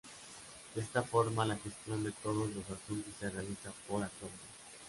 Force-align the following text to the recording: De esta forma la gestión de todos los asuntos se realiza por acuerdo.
De 0.73 0.81
esta 0.81 1.03
forma 1.03 1.45
la 1.45 1.57
gestión 1.57 2.03
de 2.03 2.11
todos 2.11 2.49
los 2.55 2.65
asuntos 2.71 3.13
se 3.19 3.29
realiza 3.29 3.71
por 3.87 4.01
acuerdo. 4.01 4.33